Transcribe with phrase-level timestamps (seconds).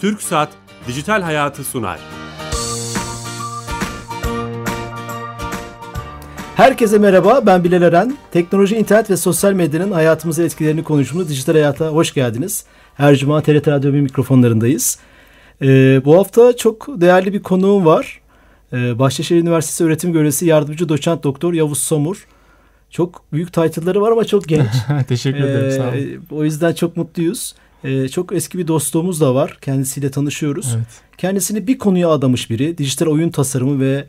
[0.00, 0.48] Türk Saat
[0.88, 2.00] Dijital Hayatı sunar.
[6.56, 8.16] Herkese merhaba, ben Bilal Eren.
[8.32, 12.64] Teknoloji, internet ve sosyal medyanın hayatımıza etkilerini konuştuğumuz dijital hayata hoş geldiniz.
[12.94, 14.98] Her cuma TRT Radyo bir mikrofonlarındayız.
[15.62, 18.20] Ee, bu hafta çok değerli bir konuğum var.
[18.72, 22.26] Ee, Bahçeşehir Üniversitesi öğretim görevlisi yardımcı doçent doktor Yavuz Somur.
[22.90, 24.70] Çok büyük title'ları var ama çok genç.
[25.08, 26.26] Teşekkür ederim, sağ olun.
[26.30, 27.54] O yüzden çok mutluyuz.
[27.84, 29.58] Ee, çok eski bir dostluğumuz da var.
[29.60, 30.72] Kendisiyle tanışıyoruz.
[30.76, 30.86] Evet.
[31.18, 32.78] Kendisini bir konuya adamış biri.
[32.78, 34.06] Dijital oyun tasarımı ve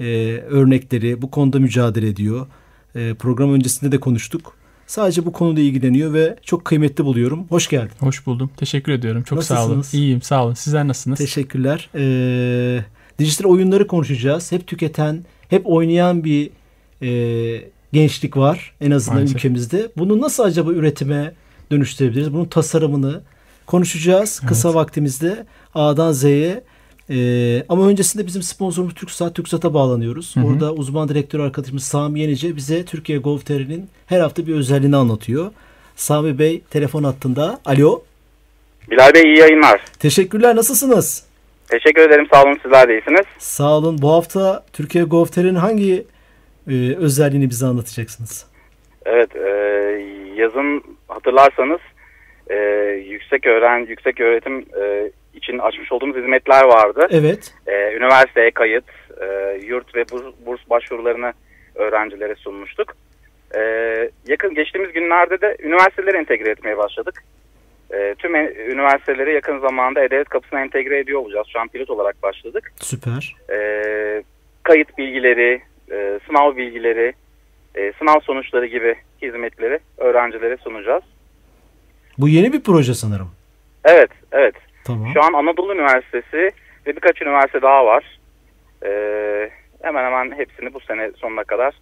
[0.00, 0.04] e,
[0.36, 2.46] örnekleri bu konuda mücadele ediyor.
[2.94, 4.54] E, program öncesinde de konuştuk.
[4.86, 7.46] Sadece bu konuda ilgileniyor ve çok kıymetli buluyorum.
[7.48, 7.92] Hoş geldin.
[7.98, 8.50] Hoş buldum.
[8.56, 9.22] Teşekkür ediyorum.
[9.22, 9.78] Çok sağ olun.
[9.78, 9.94] Nasılsınız?
[10.02, 10.54] İyiyim, sağ olun.
[10.54, 11.18] Sizler nasılsınız?
[11.18, 11.90] Teşekkürler.
[11.94, 12.84] E,
[13.18, 14.52] dijital oyunları konuşacağız.
[14.52, 16.50] Hep tüketen, hep oynayan bir
[17.02, 19.36] e, gençlik var en azından Maalesef.
[19.36, 19.92] ülkemizde.
[19.96, 21.34] Bunu nasıl acaba üretime
[21.72, 22.32] dönüştürebiliriz?
[22.32, 23.20] Bunun tasarımını
[23.66, 24.76] konuşacağız kısa Evet.
[24.76, 26.62] vaktimizde A'dan Z'ye.
[27.10, 30.36] Ee, ama öncesinde bizim sponsorumuz TürkSat, TürkSat'a bağlanıyoruz.
[30.36, 30.46] Hı hı.
[30.46, 35.50] Orada uzman direktör arkadaşımız Sami Yenice bize Türkiye Gov.tr'nin her hafta bir özelliğini anlatıyor.
[35.96, 37.60] Sami Bey telefon hattında.
[37.64, 38.02] Alo.
[38.90, 39.80] Bilal Bey iyi yayınlar.
[39.98, 40.56] Teşekkürler.
[40.56, 41.24] Nasılsınız?
[41.68, 43.26] Teşekkür ederim sağ olun sizler de iyisiniz.
[43.38, 43.98] Sağ olun.
[44.02, 46.06] Bu hafta Türkiye Gov.tr'nin hangi
[46.70, 48.46] e, özelliğini bize anlatacaksınız?
[49.06, 49.42] Evet e,
[50.34, 51.80] yazın hatırlarsanız
[52.50, 52.56] e,
[53.06, 57.06] yüksek öğren yüksek öğretim e, için açmış olduğumuz hizmetler vardı.
[57.10, 57.54] Evet.
[57.66, 58.84] E, üniversiteye kayıt,
[59.20, 61.32] e, yurt ve burs, burs başvurularını
[61.74, 62.94] öğrencilere sunmuştuk.
[63.56, 63.60] E,
[64.26, 67.22] yakın geçtiğimiz günlerde de üniversiteleri entegre etmeye başladık.
[67.94, 71.46] E, tüm en- üniversiteleri yakın zamanda E-Devlet kapısına entegre ediyor olacağız.
[71.52, 72.72] Şu an pilot olarak başladık.
[72.76, 73.36] Süper.
[73.52, 73.58] e,
[74.62, 77.12] kayıt bilgileri, e, sınav bilgileri,
[77.74, 81.02] e, sınav sonuçları gibi hizmetleri öğrencilere sunacağız.
[82.18, 83.30] Bu yeni bir proje sanırım.
[83.84, 84.54] Evet, evet.
[84.84, 85.10] Tamam.
[85.14, 86.50] Şu an Anadolu Üniversitesi
[86.86, 88.18] ve birkaç üniversite daha var.
[88.84, 88.90] E,
[89.82, 91.74] hemen hemen hepsini bu sene sonuna kadar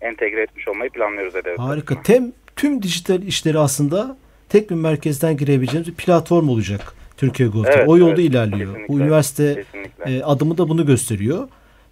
[0.00, 1.58] entegre etmiş olmayı planlıyoruz E-Devlet.
[1.58, 2.02] Harika.
[2.02, 4.16] Tem, tüm dijital işleri aslında
[4.48, 6.80] tek bir merkezden girebileceğimiz bir platform olacak
[7.16, 7.68] Türkiye Gov.tr.
[7.68, 8.30] Evet, o yolda evet.
[8.30, 8.72] ilerliyor.
[8.72, 8.94] Kesinlikle.
[8.94, 10.16] Bu üniversite Kesinlikle.
[10.16, 11.48] e, adımı da bunu gösteriyor.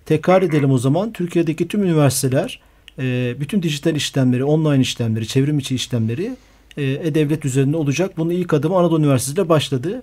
[0.07, 1.13] Tekrar edelim o zaman.
[1.13, 2.61] Türkiye'deki tüm üniversiteler
[2.99, 6.31] e, bütün dijital işlemleri, online işlemleri, çevrim içi işlemleri
[6.77, 8.13] e, e-devlet üzerinde olacak.
[8.17, 10.03] Bunun ilk adımı Anadolu Üniversitesi ile başladı.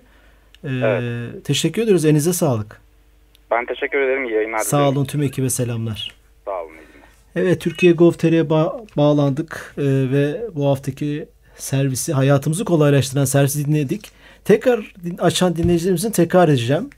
[0.64, 1.44] E, Evet.
[1.44, 2.04] Teşekkür ediyoruz.
[2.04, 2.80] Elinize sağlık.
[3.50, 4.24] Ben teşekkür ederim.
[4.24, 6.14] İyi yayınlar Sağ olun tüm ekibe selamlar.
[6.44, 6.70] Sağ olun.
[7.36, 14.10] Evet Türkiye Gov.tr'ye ba- bağlandık e, ve bu haftaki servisi hayatımızı kolaylaştıran servisi dinledik.
[14.44, 16.90] Tekrar din- açan dinleyicilerimizin tekrar edeceğim.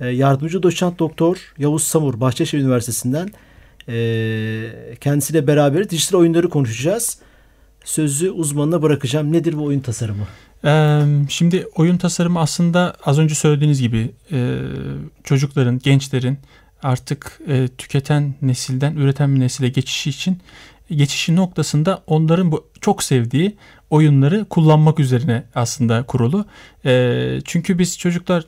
[0.00, 3.28] E, yardımcı doçent doktor Yavuz Samur Bahçeşehir Üniversitesi'nden
[3.90, 7.18] e, kendisiyle beraber dijital oyunları konuşacağız.
[7.84, 9.32] Sözü uzmanına bırakacağım.
[9.32, 10.26] Nedir bu oyun tasarımı?
[10.64, 14.58] Ee, şimdi oyun tasarımı aslında az önce söylediğiniz gibi e,
[15.24, 16.38] çocukların, gençlerin
[16.82, 20.38] artık e, tüketen nesilden üreten bir nesile geçişi için
[20.90, 23.56] geçişi noktasında onların bu çok sevdiği
[23.90, 26.46] oyunları kullanmak üzerine aslında kurulu.
[26.84, 28.44] E, çünkü biz çocuklar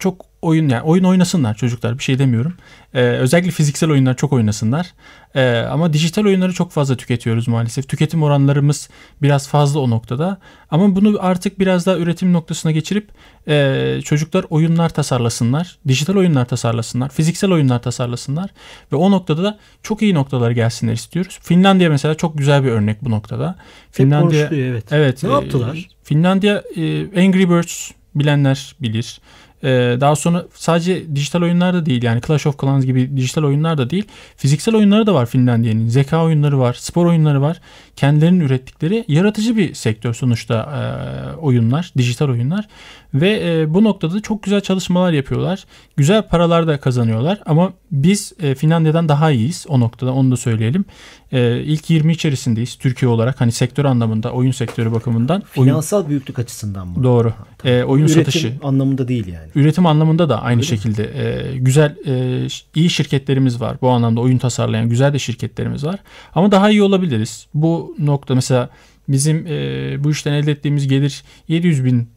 [0.00, 2.54] çok oyun yani oyun oynasınlar çocuklar bir şey demiyorum.
[2.94, 4.92] Ee, özellikle fiziksel oyunlar çok oynasınlar.
[5.34, 7.88] Ee, ama dijital oyunları çok fazla tüketiyoruz maalesef.
[7.88, 8.88] Tüketim oranlarımız
[9.22, 10.38] biraz fazla o noktada.
[10.70, 13.08] Ama bunu artık biraz daha üretim noktasına geçirip
[13.48, 15.78] e, çocuklar oyunlar tasarlasınlar.
[15.88, 17.08] Dijital oyunlar tasarlasınlar.
[17.08, 18.50] Fiziksel oyunlar tasarlasınlar.
[18.92, 21.38] Ve o noktada da çok iyi noktalar gelsinler istiyoruz.
[21.42, 23.56] Finlandiya mesela çok güzel bir örnek bu noktada.
[23.96, 24.84] Hep konuşuluyor evet.
[24.90, 25.22] Evet.
[25.22, 25.88] Ne e, yaptılar?
[26.02, 29.20] Finlandiya e, Angry Birds bilenler bilir.
[29.62, 29.68] E,
[30.00, 33.90] daha sonra sadece dijital oyunlar da değil yani Clash of Clans gibi dijital oyunlar da
[33.90, 34.04] değil.
[34.36, 35.88] Fiziksel oyunları da var Finlandiya'nın.
[35.88, 37.60] Zeka oyunları var, spor oyunları var.
[37.96, 42.68] Kendilerinin ürettikleri yaratıcı bir sektör sonuçta e, oyunlar, dijital oyunlar.
[43.14, 45.64] Ve e, bu noktada çok güzel çalışmalar yapıyorlar.
[45.96, 50.84] Güzel paralar da kazanıyorlar ama biz e, Finlandiya'dan daha iyiyiz o noktada onu da söyleyelim.
[51.32, 55.42] E, ilk 20 içerisindeyiz Türkiye olarak hani sektör anlamında, oyun sektörü bakımından.
[55.56, 57.02] Oyun, Finansal büyüklük açısından mı?
[57.02, 57.32] Doğru.
[57.64, 58.52] E, oyun Üretim satışı.
[58.62, 59.48] anlamında değil yani.
[59.54, 60.78] Üretim anlamında da aynı Öyle mi?
[60.78, 63.76] şekilde e, güzel e, iyi şirketlerimiz var.
[63.82, 65.98] Bu anlamda oyun tasarlayan güzel de şirketlerimiz var.
[66.34, 67.46] Ama daha iyi olabiliriz.
[67.54, 68.70] Bu nokta mesela
[69.08, 72.08] bizim e, bu işten elde ettiğimiz gelir 700 bin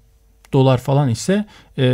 [0.54, 1.46] dolar falan ise
[1.78, 1.86] e,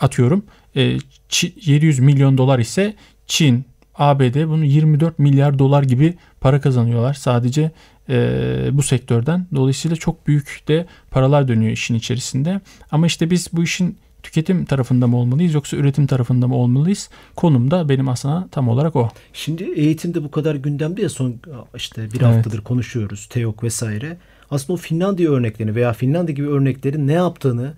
[0.00, 0.44] atıyorum
[0.76, 0.96] e,
[1.30, 2.94] Çi- 700 milyon dolar ise
[3.26, 7.70] Çin, ABD bunu 24 milyar dolar gibi para kazanıyorlar sadece
[8.08, 9.46] e, bu sektörden.
[9.54, 12.60] Dolayısıyla çok büyük de paralar dönüyor işin içerisinde.
[12.90, 17.10] Ama işte biz bu işin tüketim tarafında mı olmalıyız yoksa üretim tarafında mı olmalıyız?
[17.36, 19.10] Konum da benim aslında tam olarak o.
[19.32, 21.34] Şimdi eğitimde bu kadar gündemde ya son
[21.76, 22.22] işte bir Evet.
[22.22, 23.26] haftadır konuşuyoruz.
[23.26, 24.16] TEOK vesaire.
[24.50, 27.74] Aslında o Finlandiya örneklerini veya Finlandiya gibi örneklerin ne yaptığını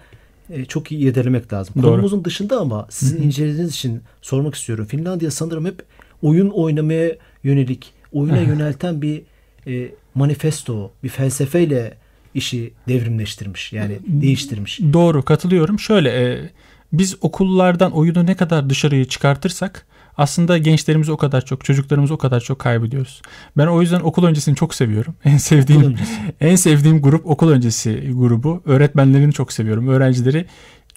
[0.51, 1.75] e, çok iyi irdelemek lazım.
[1.83, 1.91] Doğru.
[1.91, 4.85] Konumuzun dışında ama sizin incelediğiniz için sormak istiyorum.
[4.85, 5.83] Finlandiya sanırım hep
[6.23, 9.23] oyun oynamaya yönelik, oyuna yönelten bir
[9.67, 11.95] e, manifesto, bir felsefeyle
[12.35, 13.73] işi devrimleştirmiş.
[13.73, 14.81] Yani değiştirmiş.
[14.93, 15.81] Doğru katılıyorum.
[15.81, 16.51] Şöyle e,
[16.93, 19.87] biz okullardan oyunu ne kadar dışarıya çıkartırsak
[20.17, 23.23] aslında gençlerimizi o kadar çok, çocuklarımızı o kadar çok kaybediyoruz.
[23.57, 25.15] Ben o yüzden okul öncesini çok seviyorum.
[25.25, 25.97] En sevdiğim
[26.41, 28.63] en sevdiğim grup okul öncesi grubu.
[28.65, 29.89] Öğretmenlerini çok seviyorum.
[29.89, 30.47] Öğrencileri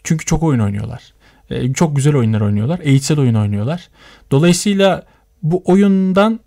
[0.03, 1.13] çünkü çok oyun oynuyorlar.
[1.49, 2.79] E, çok güzel oyunlar oynuyorlar.
[2.83, 3.89] Eğitsel oyun oynuyorlar.
[4.31, 5.03] Dolayısıyla
[5.43, 6.39] bu oyundan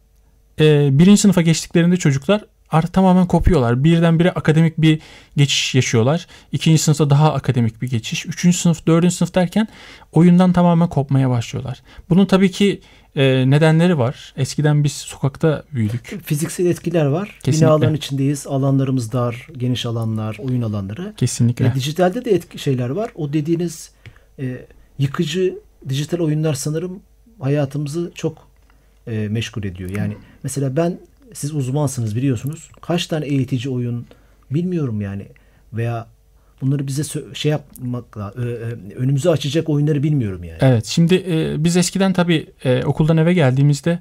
[0.61, 2.45] e, birinci sınıfa geçtiklerinde çocuklar
[2.75, 3.85] artık tamamen kopuyorlar.
[3.85, 5.01] Birdenbire akademik bir
[5.37, 6.27] geçiş yaşıyorlar.
[6.53, 8.27] İkinci sınıfta daha akademik bir geçiş.
[8.27, 9.69] Üçüncü sınıf, dördüncü sınıf derken
[10.13, 11.83] oyundan tamamen kopmaya başlıyorlar.
[12.11, 12.81] Bunun tabii ki
[13.17, 14.35] e, nedenleri var.
[14.37, 16.21] Eskiden biz sokakta büyüdük.
[16.25, 17.39] Fiziksel etkiler var.
[17.43, 17.67] Kesinlikle.
[17.67, 18.47] Binaların içindeyiz.
[18.47, 21.15] Alanlarımız dar, geniş alanlar, oyun alanları.
[21.17, 21.67] Kesinlikle.
[21.67, 23.11] E, dijitalde de etki şeyler var.
[23.15, 23.91] O dediğiniz
[24.39, 24.67] e,
[24.99, 27.01] yıkıcı dijital oyunlar sanırım
[27.41, 28.49] hayatımızı çok
[29.07, 29.91] e, meşgul ediyor.
[29.91, 30.99] Yani mesela ben
[31.35, 32.71] siz uzmansınız biliyorsunuz.
[32.81, 34.07] Kaç tane eğitici oyun
[34.51, 35.27] bilmiyorum yani
[35.73, 36.07] veya
[36.61, 37.03] bunları bize
[37.35, 40.59] şey yapmakla e, e, önümüzü açacak oyunları bilmiyorum yani.
[40.61, 42.47] Evet şimdi e, biz eskiden tabii
[42.85, 43.99] okuldan eve geldiğimizde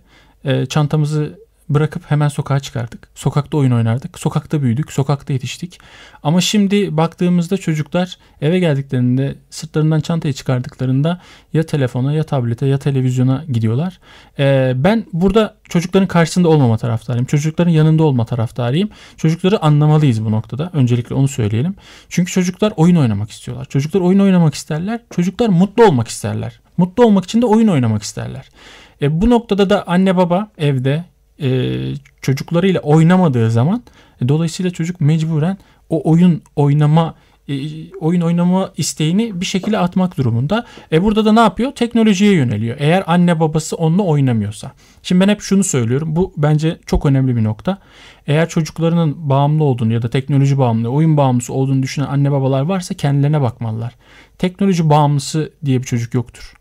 [0.69, 1.39] çantamızı
[1.69, 3.07] bırakıp hemen sokağa çıkardık.
[3.15, 4.19] Sokakta oyun oynardık.
[4.19, 4.91] Sokakta büyüdük.
[4.91, 5.79] Sokakta yetiştik.
[6.23, 11.21] Ama şimdi baktığımızda çocuklar eve geldiklerinde sırtlarından çantayı çıkardıklarında
[11.53, 13.99] ya telefona ya tablete ya televizyona gidiyorlar.
[14.39, 17.25] E, ben burada çocukların karşısında olmama taraftarıyım.
[17.25, 18.89] Çocukların yanında olma taraftarıyım.
[19.17, 20.69] Çocukları anlamalıyız bu noktada.
[20.73, 21.75] Öncelikle onu söyleyelim.
[22.09, 23.65] Çünkü çocuklar oyun oynamak istiyorlar.
[23.65, 24.99] Çocuklar oyun oynamak isterler.
[25.15, 26.59] Çocuklar mutlu olmak isterler.
[26.77, 28.49] Mutlu olmak için de oyun oynamak isterler.
[29.01, 31.05] E, bu noktada da anne baba evde
[31.43, 31.49] e,
[32.21, 33.83] çocuklarıyla oynamadığı zaman
[34.21, 35.57] e, dolayısıyla çocuk mecburen
[35.89, 37.15] o oyun oynama
[37.47, 37.55] e,
[37.91, 40.65] oyun oynama isteğini bir şekilde atmak durumunda.
[40.91, 41.71] E burada da ne yapıyor?
[41.71, 42.77] Teknolojiye yöneliyor.
[42.79, 44.71] Eğer anne babası onunla oynamıyorsa.
[45.03, 46.15] Şimdi ben hep şunu söylüyorum.
[46.15, 47.77] Bu bence çok önemli bir nokta.
[48.27, 52.93] Eğer çocuklarının bağımlı olduğunu ya da teknoloji bağımlı, oyun bağımlısı olduğunu düşünen anne babalar varsa
[52.93, 53.95] kendilerine bakmalılar.
[54.37, 56.53] Teknoloji bağımlısı diye bir çocuk yoktur.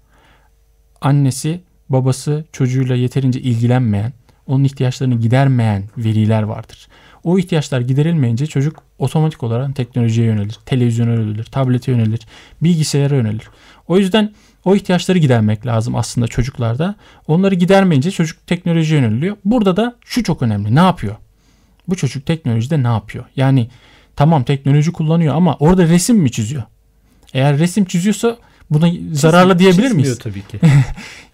[1.01, 4.13] Annesi, babası çocuğuyla yeterince ilgilenmeyen,
[4.53, 6.89] onun ihtiyaçlarını gidermeyen veliler vardır.
[7.25, 12.21] O ihtiyaçlar giderilmeyince çocuk otomatik olarak teknolojiye yönelir, televizyona yönelir, tablete yönelir,
[12.63, 13.49] bilgisayara yönelir.
[13.89, 14.33] O yüzden
[14.65, 16.95] o ihtiyaçları gidermek lazım aslında çocuklarda.
[17.27, 19.37] Onları gidermeyince çocuk teknolojiye yöneliyor.
[19.45, 20.75] Burada da şu çok önemli.
[20.75, 21.17] Ne yapıyor?
[21.89, 23.25] Bu çocuk teknolojide ne yapıyor?
[23.37, 23.69] Yani
[24.17, 26.63] tamam teknoloji kullanıyor ama orada resim mi çiziyor?
[27.35, 28.37] Eğer resim çiziyorsa
[28.71, 30.19] buna zararlı diyebilir miyiz?
[30.19, 30.61] Tabii ki.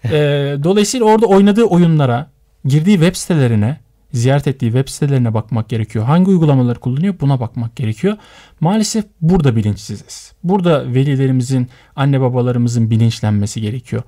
[0.03, 2.29] Ee, dolayısıyla orada oynadığı oyunlara,
[2.65, 3.77] girdiği web sitelerine,
[4.13, 6.05] ziyaret ettiği web sitelerine bakmak gerekiyor.
[6.05, 8.17] Hangi uygulamaları kullanıyor buna bakmak gerekiyor.
[8.59, 10.33] Maalesef burada bilinçsiziz.
[10.43, 14.03] Burada velilerimizin, anne babalarımızın bilinçlenmesi gerekiyor.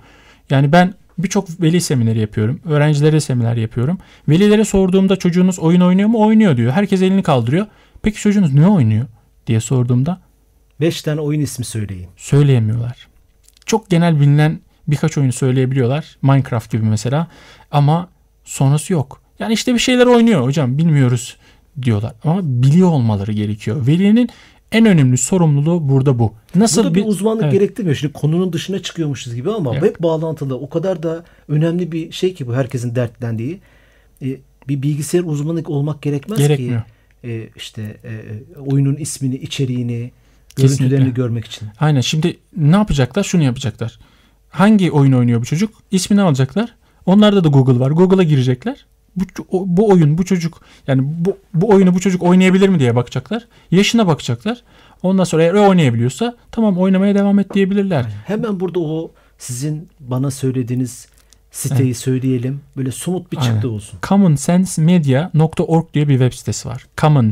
[0.49, 2.59] Yani ben birçok veli semineri yapıyorum.
[2.65, 3.97] Öğrencilere seminer yapıyorum.
[4.29, 6.21] Velilere sorduğumda çocuğunuz oyun oynuyor mu?
[6.21, 6.71] Oynuyor diyor.
[6.71, 7.65] Herkes elini kaldırıyor.
[8.01, 9.05] Peki çocuğunuz ne oynuyor
[9.47, 10.21] diye sorduğumda
[10.81, 12.07] Beş tane oyun ismi söyleyin.
[12.17, 13.07] söyleyemiyorlar.
[13.65, 16.17] Çok genel bilinen birkaç oyunu söyleyebiliyorlar.
[16.21, 17.27] Minecraft gibi mesela.
[17.71, 18.09] Ama
[18.43, 19.21] sonrası yok.
[19.39, 21.37] Yani işte bir şeyler oynuyor hocam bilmiyoruz
[21.81, 22.13] diyorlar.
[22.23, 23.87] Ama biliyor olmaları gerekiyor.
[23.87, 24.29] Velinin
[24.71, 26.33] en önemli sorumluluğu burada bu.
[26.55, 27.53] Nasıl Burada bir, uzmanlık Evet.
[27.53, 27.95] gerektirmiyor.
[27.95, 29.83] Şimdi konunun dışına çıkıyormuşuz gibi ama Evet.
[29.83, 30.55] hep bağlantılı.
[30.59, 33.59] O kadar da önemli bir şey ki bu herkesin dertlendiği.
[34.21, 34.27] E,
[34.67, 36.81] bir bilgisayar uzmanı olmak gerekmez Gerekmiyor.
[36.81, 36.87] ki.
[37.27, 38.11] E, işte e,
[38.59, 40.11] oyunun ismini, içeriğini,
[40.49, 40.85] Kesinlikle.
[40.85, 41.67] görüntülerini görmek için.
[41.79, 43.23] Aynen şimdi ne yapacaklar?
[43.23, 43.99] Şunu yapacaklar.
[44.49, 45.73] Hangi oyun oynuyor bu çocuk?
[45.91, 46.75] İsmini alacaklar.
[47.05, 47.91] Onlarda da Google var.
[47.91, 48.85] Google'a girecekler.
[49.15, 53.47] Bu, bu oyun, bu çocuk yani bu, bu oyunu bu çocuk oynayabilir mi diye bakacaklar.
[53.71, 54.63] Yaşına bakacaklar.
[55.03, 58.05] Ondan sonra eğer oynayabiliyorsa tamam oynamaya devam et diyebilirler.
[58.25, 61.07] Hemen burada o sizin bana söylediğiniz
[61.51, 62.61] siteyi söyleyelim.
[62.77, 63.75] Böyle somut bir çıktı Aynen.
[63.75, 63.99] olsun.
[64.07, 66.85] commonsensemedia.org diye bir web sitesi var.
[66.97, 67.31] Common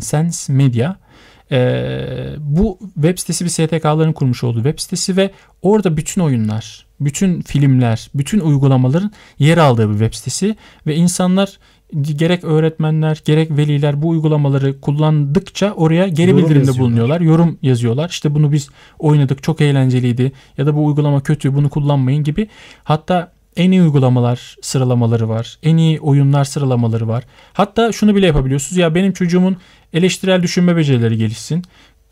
[1.51, 7.41] Ee, bu web sitesi bir STK'ların kurmuş olduğu web sitesi ve orada bütün oyunlar, bütün
[7.41, 10.55] filmler, bütün uygulamaların yer aldığı bir web sitesi
[10.87, 11.59] ve insanlar
[12.01, 16.85] gerek öğretmenler gerek veliler bu uygulamaları kullandıkça oraya geri Yorum bildirimde yazıyorlar.
[16.87, 17.21] bulunuyorlar.
[17.21, 18.09] Yorum yazıyorlar.
[18.09, 22.47] İşte bunu biz oynadık çok eğlenceliydi ya da bu uygulama kötü bunu kullanmayın gibi.
[22.83, 25.57] Hatta en iyi uygulamalar sıralamaları var.
[25.63, 27.23] En iyi oyunlar sıralamaları var.
[27.53, 28.77] Hatta şunu bile yapabiliyorsunuz.
[28.77, 29.57] Ya benim çocuğumun
[29.93, 31.63] eleştirel düşünme becerileri gelişsin.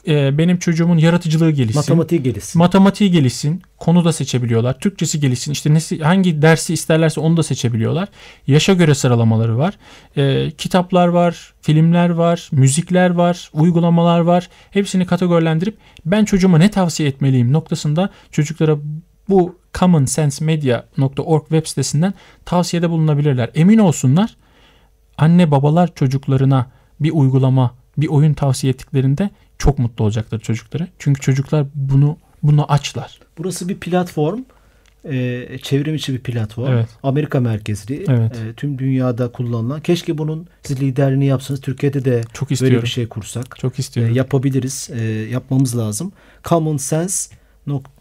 [0.08, 1.80] e, benim çocuğumun yaratıcılığı gelişsin.
[1.80, 2.60] Matematiği gelişsin.
[2.60, 3.62] Matematiği gelişsin.
[3.78, 4.80] Konu da seçebiliyorlar.
[4.80, 5.52] Türkçesi gelişsin.
[5.52, 8.08] İşte nesi, hangi dersi isterlerse onu da seçebiliyorlar.
[8.48, 9.74] Yaşa göre sıralamaları var.
[10.18, 14.50] E, kitaplar var, filmler var, müzikler var, uygulamalar var.
[14.72, 18.78] Hepsini kategorilendirip ben çocuğuma ne tavsiye etmeliyim noktasında çocuklara
[19.30, 22.14] bu commonsensemedia.org web sitesinden
[22.46, 23.50] tavsiyede bulunabilirler.
[23.56, 24.36] Emin olsunlar
[25.18, 26.66] anne babalar çocuklarına
[27.00, 30.88] bir uygulama, bir oyun tavsiye ettiklerinde çok mutlu olacaklar çocukları.
[31.00, 33.20] Çünkü çocuklar bunu bunu açlar.
[33.38, 34.40] Burası bir platform.
[35.12, 36.72] E, çevrim içi bir platform.
[36.72, 36.88] Evet.
[37.04, 38.06] Amerika merkezli.
[38.08, 38.36] Evet.
[38.36, 39.82] E, tüm dünyada kullanılan.
[39.82, 41.62] Keşke bunun siz liderliğini yapsanız.
[41.62, 43.56] Türkiye'de de Çok böyle bir şey kursak.
[43.60, 44.16] Çok E, istiyorum.
[44.16, 44.90] yapabiliriz.
[44.94, 46.12] E, yapmamız lazım.
[46.44, 47.36] Common Sense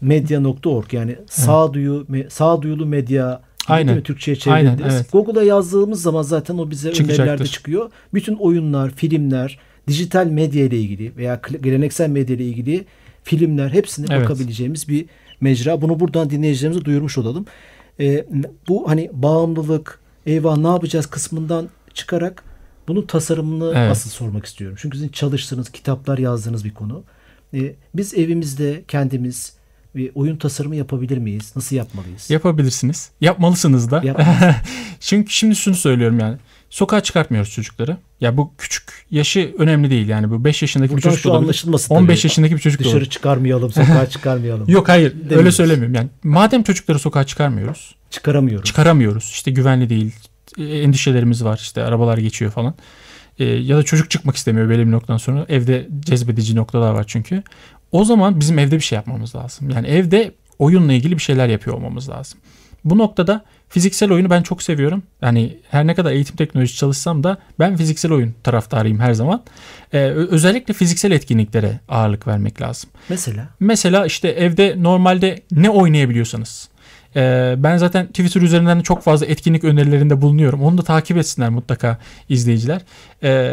[0.01, 3.87] media.org yani sağduyu me, sağduyulu medya Aynen.
[3.87, 4.03] değil mi?
[4.03, 4.37] Türkçe'ye.
[4.55, 5.11] Aynen, evet.
[5.11, 7.91] Google'a yazdığımız zaman zaten o bize önerilerde çıkıyor.
[8.13, 12.85] Bütün oyunlar, filmler, dijital medya ile ilgili veya geleneksel medya ile ilgili
[13.23, 14.23] filmler hepsine Evet.
[14.23, 15.05] bakabileceğimiz bir
[15.41, 15.81] mecra.
[15.81, 17.45] Bunu buradan dinleyicilerimize duyurmuş olalım.
[17.99, 18.25] E,
[18.67, 22.43] bu hani bağımlılık, eyvah ne yapacağız kısmından çıkarak
[22.87, 23.91] bunun tasarımını Evet.
[23.91, 24.77] asıl sormak istiyorum.
[24.81, 27.03] Çünkü sizin çalıştığınız, kitaplar yazdığınız bir konu.
[27.53, 29.56] E, biz evimizde kendimiz
[29.97, 31.53] bir oyun tasarımı yapabilir miyiz?
[31.55, 32.29] Nasıl yapmalıyız?
[32.29, 33.09] Yapabilirsiniz.
[33.21, 34.03] Yapmalısınız da.
[34.99, 36.37] Çünkü şimdi şunu söylüyorum yani.
[36.69, 37.97] Sokağa çıkartmıyoruz çocukları.
[38.21, 40.31] Ya bu küçük yaşı önemli değil yani.
[40.31, 41.43] Bu 5 yaşındaki bir Buradan çocuk şu olabilir.
[41.43, 42.27] anlaşılmasın 15 tabii.
[42.27, 43.09] yaşındaki bir çocuk Dışarı olabilir.
[43.09, 44.69] çıkarmayalım, sokağa çıkarmayalım.
[44.69, 45.55] Yok hayır öyle Demiyoruz.
[45.55, 45.95] söylemiyorum.
[45.95, 47.95] Yani madem çocukları sokağa çıkarmıyoruz.
[48.09, 48.65] Çıkaramıyoruz.
[48.65, 49.23] çıkaramıyoruz.
[49.33, 50.11] İşte güvenli değil.
[50.57, 51.57] Endişelerimiz var.
[51.63, 52.73] İşte arabalar geçiyor falan.
[53.39, 55.45] E, ya da çocuk çıkmak istemiyor belli bir noktadan sonra.
[55.49, 57.43] Evde cezbedici noktalar var çünkü.
[57.91, 59.69] O zaman bizim evde bir şey yapmamız lazım.
[59.69, 62.39] Yani evde oyunla ilgili bir şeyler yapıyor olmamız lazım.
[62.85, 65.03] Bu noktada fiziksel oyunu ben çok seviyorum.
[65.21, 69.43] Yani her ne kadar eğitim teknolojisi çalışsam da ben fiziksel oyun taraftarıyım her zaman.
[69.93, 72.89] E, ö- özellikle fiziksel etkinliklere ağırlık vermek lazım.
[73.09, 76.69] Mesela Mesela işte evde normalde ne oynayabiliyorsanız.
[77.15, 80.63] Ee, ben zaten Twitter üzerinden de çok fazla etkinlik önerilerinde bulunuyorum.
[80.63, 81.97] Onu da takip etsinler mutlaka
[82.29, 82.81] izleyiciler,
[83.23, 83.51] ee,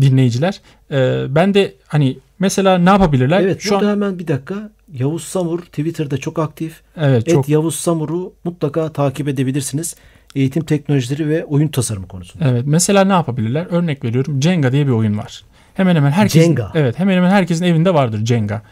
[0.00, 0.60] dinleyiciler.
[0.90, 3.40] Ee, ben de hani mesela ne yapabilirler?
[3.40, 4.70] evet Şu burada an hemen bir dakika.
[4.92, 6.80] Yavuz Samur Twitter'da çok aktif.
[6.96, 9.96] evet çok Et Yavuz Samur'u mutlaka takip edebilirsiniz.
[10.34, 12.48] Eğitim teknolojileri ve oyun tasarımı konusunda.
[12.48, 13.66] evet mesela ne yapabilirler?
[13.70, 14.42] Örnek veriyorum.
[14.42, 15.44] Jenga diye bir oyun var.
[15.74, 16.70] Hemen hemen herkesin Jenga.
[16.74, 18.62] evet hemen hemen herkesin evinde vardır Jenga.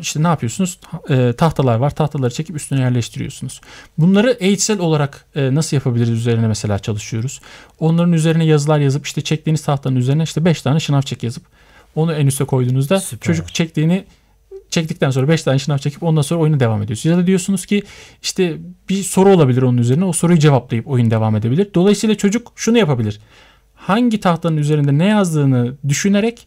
[0.00, 0.80] İşte ne yapıyorsunuz?
[1.08, 1.90] E, tahtalar var.
[1.90, 3.60] Tahtaları çekip üstüne yerleştiriyorsunuz.
[3.98, 7.40] Bunları eğitsel olarak e, nasıl yapabiliriz üzerine mesela çalışıyoruz.
[7.80, 11.42] Onların üzerine yazılar yazıp işte çektiğiniz tahtanın üzerine işte 5 tane şınav çek yazıp
[11.96, 13.26] onu en üste koyduğunuzda Süper.
[13.26, 14.04] çocuk çektiğini
[14.70, 17.16] çektikten sonra 5 tane şınav çekip ondan sonra oyuna devam ediyorsunuz.
[17.16, 17.82] Ya da diyorsunuz ki
[18.22, 18.56] işte
[18.88, 20.04] bir soru olabilir onun üzerine.
[20.04, 21.68] O soruyu cevaplayıp oyun devam edebilir.
[21.74, 23.20] Dolayısıyla çocuk şunu yapabilir.
[23.74, 26.46] Hangi tahtanın üzerinde ne yazdığını düşünerek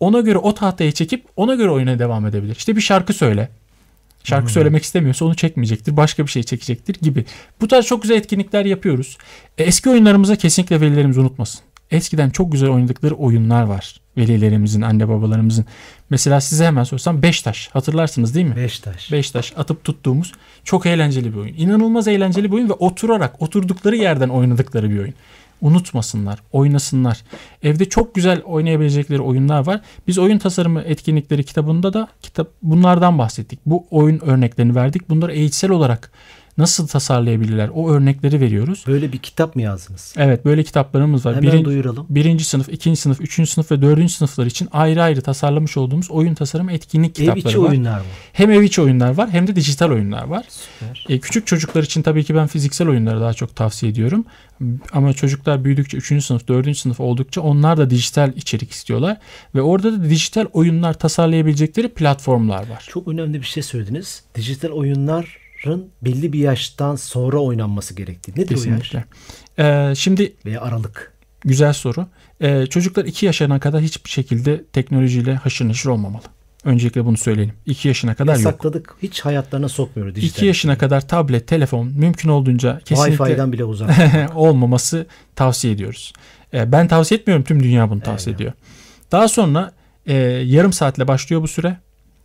[0.00, 2.56] ona göre o tahtayı çekip ona göre oyuna devam edebilir.
[2.56, 3.48] İşte bir şarkı söyle.
[4.24, 5.96] Şarkı söylemek istemiyorsa onu çekmeyecektir.
[5.96, 7.24] Başka bir şey çekecektir gibi.
[7.60, 9.18] Bu tarz çok güzel etkinlikler yapıyoruz.
[9.58, 11.60] E, eski oyunlarımıza kesinlikle velilerimiz unutmasın.
[11.90, 14.00] Eskiden çok güzel oynadıkları oyunlar var.
[14.16, 15.66] Velilerimizin, anne babalarımızın.
[16.10, 17.68] Mesela size hemen sorsam Beştaş.
[17.72, 18.56] Hatırlarsınız değil mi?
[18.56, 19.12] Beştaş.
[19.12, 20.32] Beştaş atıp tuttuğumuz
[20.64, 21.54] çok eğlenceli bir oyun.
[21.54, 25.14] İnanılmaz eğlenceli bir oyun ve oturarak oturdukları yerden oynadıkları bir oyun.
[25.60, 27.22] Unutmasınlar, oynasınlar.
[27.62, 29.80] Evde çok güzel oynayabilecekleri oyunlar var.
[30.06, 33.58] Biz oyun tasarımı etkinlikleri kitabında da kitap bunlardan bahsettik.
[33.66, 35.08] Bu oyun örneklerini verdik.
[35.10, 36.10] Bunları eğitsel olarak
[36.58, 38.84] nasıl tasarlayabilirler o örnekleri veriyoruz.
[38.86, 40.14] Böyle bir kitap mı yazdınız?
[40.16, 41.36] Evet böyle kitaplarımız var.
[41.36, 42.06] Hemen Birin- duyuralım.
[42.10, 46.34] birinci sınıf, ikinci sınıf, üçüncü sınıf ve dördüncü sınıflar için ayrı ayrı tasarlamış olduğumuz oyun
[46.34, 47.68] tasarım etkinlik Ev kitapları içi var.
[47.68, 48.04] oyunlar mı?
[48.32, 50.44] Hem ev içi oyunlar var hem de dijital oyunlar var.
[50.48, 51.06] Süper.
[51.08, 54.24] E, küçük çocuklar için tabii ki ben fiziksel oyunları daha çok tavsiye ediyorum.
[54.92, 56.24] Ama çocuklar büyüdükçe 3.
[56.24, 56.74] sınıf, 4.
[56.78, 59.16] sınıf oldukça onlar da dijital içerik istiyorlar.
[59.54, 62.84] Ve orada da dijital oyunlar tasarlayabilecekleri platformlar var.
[62.88, 64.22] Çok önemli bir şey söylediniz.
[64.34, 64.70] Dijital
[65.66, 68.32] oyunların belli bir yaştan sonra oynanması gerektiği.
[68.32, 68.64] Nedir o yaş?
[68.64, 69.04] Kesinlikle.
[69.58, 71.12] E, şimdi Veya aralık.
[71.44, 72.06] güzel soru.
[72.40, 76.22] E, çocuklar 2 yaşına kadar hiçbir şekilde teknolojiyle haşır neşir olmamalı.
[76.64, 77.54] Öncelikle bunu söyleyelim.
[77.66, 78.44] 2 yaşına kadar yok.
[78.44, 78.94] Yasakladık.
[79.02, 80.14] Hiç hayatlarına sokmuyoruz.
[80.14, 80.36] dijital.
[80.38, 83.90] 2 yaşına kadar tablet, telefon mümkün olduğunca kesinlikle Wi-Fi'den bile uzak.
[84.34, 85.06] olmaması
[85.36, 86.12] tavsiye ediyoruz.
[86.54, 88.40] E, ben tavsiye etmiyorum tüm dünya bunu tavsiye Evet.
[88.40, 88.52] ediyor.
[89.12, 89.72] Daha sonra
[90.06, 91.76] e, yarım saatle başlıyor bu süre.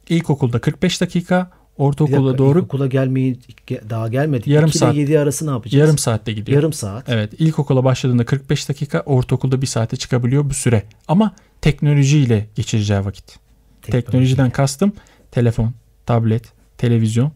[0.09, 4.47] İlkokulda 45 dakika, Bir ortaokulda dakika, doğru Okula gelmeyi ge- daha gelmedik.
[4.47, 4.93] Yarım 2 saat.
[4.93, 5.81] ile 7 arası ne yapacağız?
[5.81, 6.55] yarım saatte gidiyor.
[6.55, 7.09] Yarım saat.
[7.09, 10.83] Evet ilkokula başladığında 45 dakika, ortaokulda bir saate çıkabiliyor bu süre.
[11.07, 13.39] Ama teknolojiyle geçireceği vakit.
[13.81, 14.93] Teknolojiden kastım
[15.31, 15.73] telefon,
[16.05, 16.43] tablet,
[16.77, 17.31] televizyon,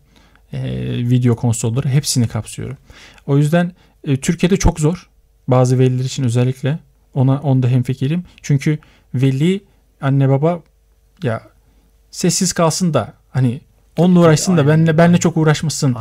[0.53, 0.61] e,
[1.09, 2.77] video konsolları hepsini kapsıyorum.
[3.27, 3.71] O yüzden
[4.03, 5.09] e, Türkiye'de çok zor.
[5.47, 6.79] Bazı veliler için özellikle
[7.13, 8.23] ona onda hemfikirim.
[8.41, 8.79] Çünkü
[9.13, 9.63] veli
[10.01, 10.61] anne baba
[11.23, 11.41] ya
[12.11, 13.61] sessiz kalsın da hani
[13.97, 15.17] onunla uğraşsın da Aynen, benle benle aynen.
[15.17, 15.95] çok uğraşmasın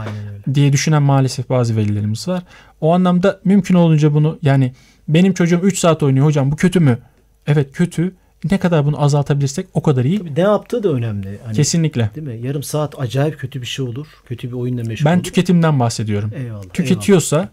[0.55, 2.43] diye düşünen maalesef bazı velilerimiz var.
[2.81, 4.73] O anlamda mümkün olunca bunu yani
[5.09, 6.99] benim çocuğum 3 saat oynuyor hocam bu kötü mü?
[7.47, 8.15] Evet kötü.
[8.51, 10.19] Ne kadar bunu azaltabilirsek o kadar iyi.
[10.19, 11.39] Tabii ne yaptığı da önemli.
[11.45, 12.11] Hani, Kesinlikle.
[12.15, 12.47] Değil mi?
[12.47, 14.07] Yarım saat acayip kötü bir şey olur.
[14.27, 15.25] Kötü bir oyunla meşgul Ben olur.
[15.25, 16.31] tüketimden bahsediyorum.
[16.37, 16.63] Eyvallah.
[16.73, 17.49] Tüketiyorsa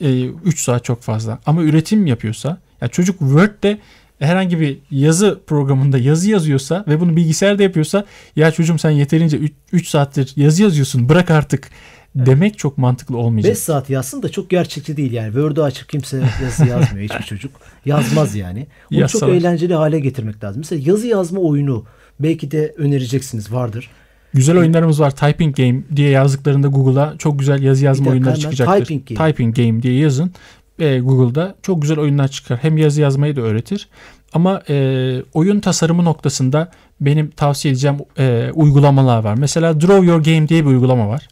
[0.00, 1.38] 3 saat çok fazla.
[1.46, 3.78] Ama üretim yapıyorsa ya çocuk Word'de
[4.20, 8.04] herhangi bir yazı programında yazı yazıyorsa ve bunu bilgisayarda yapıyorsa
[8.36, 9.40] ya çocuğum sen yeterince
[9.72, 11.70] 3 saattir yazı yazıyorsun bırak artık
[12.14, 13.52] demek çok mantıklı olmayacak.
[13.52, 15.32] 5 saat yazsın da çok gerçekçi değil yani.
[15.32, 17.52] Word'u açıp kimse yazı yazmıyor hiçbir çocuk.
[17.84, 18.66] Yazmaz yani.
[18.92, 19.20] Onu Yazsalar.
[19.20, 20.60] çok eğlenceli hale getirmek lazım.
[20.60, 21.84] Mesela yazı yazma oyunu
[22.20, 23.90] belki de önereceksiniz vardır.
[24.34, 25.16] Güzel oyunlarımız var.
[25.16, 28.84] Typing Game diye yazdıklarında Google'a çok güzel yazı yazma oyunları çıkacaktır.
[28.84, 29.30] Typing Game.
[29.30, 30.32] Typing Game diye yazın.
[30.80, 32.58] E, Google'da çok güzel oyunlar çıkar.
[32.62, 33.88] Hem yazı yazmayı da öğretir.
[34.32, 36.70] Ama e, oyun tasarımı noktasında
[37.00, 39.34] benim tavsiye edeceğim e, uygulamalar var.
[39.34, 41.28] Mesela Draw Your Game diye bir uygulama var.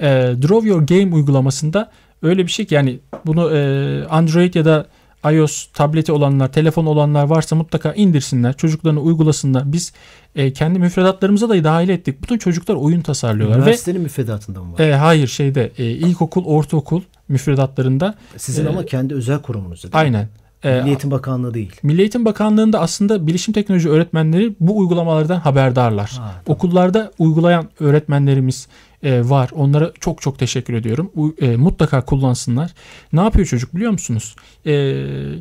[0.00, 0.06] E,
[0.42, 1.90] Draw Your Game uygulamasında
[2.22, 3.60] öyle bir şey ki yani bunu e,
[4.06, 4.86] Android ya da
[5.32, 9.72] iOS tableti olanlar, telefon olanlar varsa mutlaka indirsinler, çocuklarını uygulasınlar.
[9.72, 9.92] Biz
[10.36, 12.22] e, kendi müfredatlarımıza da dahil ettik.
[12.22, 14.78] Bütün çocuklar oyun tasarlıyorlar ve Üniversitenin müfredatında mı var?
[14.78, 20.28] e, hayır şeyde e, ilkokul, ortaokul müfredatlarında Sizin e, ama kendi özel kurumunuzda aynen.
[20.62, 21.72] E, Milli Eğitim Bakanlığı değil.
[21.82, 26.08] Milli Eğitim Bakanlığı'nda aslında bilişim teknoloji öğretmenleri bu uygulamalardan haberdarlar.
[26.10, 26.32] Ha, tamam.
[26.46, 28.68] Okullarda uygulayan öğretmenlerimiz
[29.02, 29.50] e, var.
[29.54, 31.10] Onlara çok çok teşekkür ediyorum.
[31.16, 32.74] U- e, mutlaka kullansınlar.
[33.12, 34.36] Ne yapıyor çocuk biliyor musunuz?
[34.66, 34.72] E,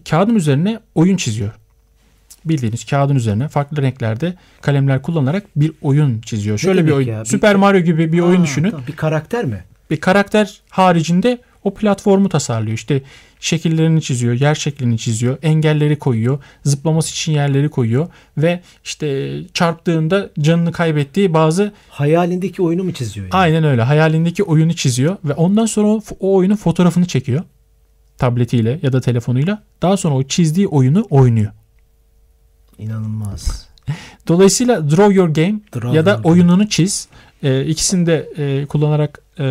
[0.09, 1.51] kağıdın üzerine oyun çiziyor.
[2.45, 6.57] Bildiğiniz kağıdın üzerine farklı renklerde kalemler kullanarak bir oyun çiziyor.
[6.57, 7.07] Şöyle bir oyun.
[7.07, 7.21] ya?
[7.21, 8.69] Bir- Süper Mario gibi bir oyun Ha, düşünün.
[8.71, 8.85] tamam.
[8.87, 9.63] Bir karakter mi?
[9.91, 12.77] bir karakter haricinde o platformu tasarlıyor.
[12.77, 13.01] İşte
[13.39, 20.71] şekillerini çiziyor, yer şeklini çiziyor, engelleri koyuyor, zıplaması için yerleri koyuyor ve işte çarptığında canını
[20.71, 23.25] kaybettiği bazı Hayalindeki oyunu mu çiziyor?
[23.25, 23.33] Yani?
[23.33, 27.43] aynen öyle hayalindeki oyunu çiziyor ve ondan sonra o, o oyunun fotoğrafını çekiyor
[28.17, 29.63] tabletiyle ya da telefonuyla.
[29.81, 31.51] Daha sonra o çizdiği oyunu oynuyor.
[32.79, 33.67] İnanılmaz.
[34.27, 36.31] Dolayısıyla draw your game Draw ya da your game.
[36.33, 37.07] oyununu çiz.
[37.43, 39.43] E, ikisini de e, kullanarak e,